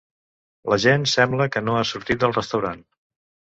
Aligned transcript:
La 0.73 0.79
gent 0.85 1.05
sembla 1.11 1.47
que 1.57 1.63
no 1.67 1.77
ha 1.77 1.85
sortit 1.91 2.25
del 2.25 2.37
restaurant. 2.41 2.85